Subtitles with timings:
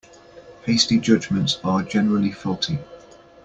[0.63, 2.79] Hasty judgements are generally faulty.